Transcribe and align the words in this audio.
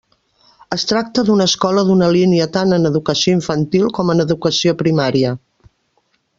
Es 0.75 0.85
tracte 0.91 1.23
d'una 1.27 1.45
escola 1.49 1.83
d'una 1.89 2.07
línia 2.15 2.49
tant 2.57 2.75
en 2.79 2.91
educació 2.93 3.37
infantil 3.41 3.87
com 3.99 4.13
en 4.17 4.27
educació 4.27 4.77
primària. 4.85 5.39